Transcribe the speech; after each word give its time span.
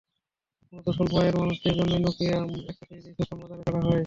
মূলত 0.73 0.87
স্বল্প 0.89 1.13
আয়ের 1.17 1.35
মানুষদের 1.37 1.73
জন্যই 1.79 2.01
নকিয়া 2.01 2.35
এক্স 2.61 2.79
সিরিজের 2.79 3.13
স্মার্টফোন 3.17 3.37
বাজারে 3.41 3.61
ছাড়া 3.63 3.79
হয়। 3.81 3.99